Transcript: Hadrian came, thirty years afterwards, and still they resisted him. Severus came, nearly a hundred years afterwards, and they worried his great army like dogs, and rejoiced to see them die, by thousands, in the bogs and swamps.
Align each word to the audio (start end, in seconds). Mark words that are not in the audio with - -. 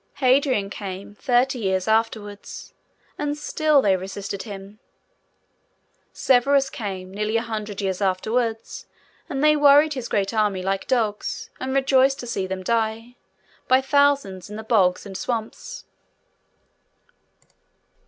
Hadrian 0.15 0.71
came, 0.71 1.13
thirty 1.13 1.59
years 1.59 1.87
afterwards, 1.87 2.73
and 3.19 3.37
still 3.37 3.83
they 3.83 3.95
resisted 3.95 4.41
him. 4.41 4.79
Severus 6.11 6.71
came, 6.71 7.13
nearly 7.13 7.37
a 7.37 7.43
hundred 7.43 7.81
years 7.81 8.01
afterwards, 8.01 8.87
and 9.29 9.43
they 9.43 9.55
worried 9.55 9.93
his 9.93 10.09
great 10.09 10.33
army 10.33 10.63
like 10.63 10.87
dogs, 10.87 11.51
and 11.59 11.75
rejoiced 11.75 12.19
to 12.21 12.25
see 12.25 12.47
them 12.47 12.63
die, 12.63 13.15
by 13.67 13.79
thousands, 13.79 14.49
in 14.49 14.55
the 14.55 14.63
bogs 14.63 15.05
and 15.05 15.15
swamps. 15.15 15.85